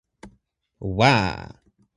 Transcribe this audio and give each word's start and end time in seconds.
wa! 0.99 1.13